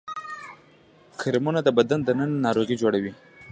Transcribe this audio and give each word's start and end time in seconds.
کرمونه 1.19 1.59
د 1.63 1.69
بدن 1.77 1.99
دننه 2.07 2.35
ناروغي 2.45 2.75
جوړوي 2.81 3.11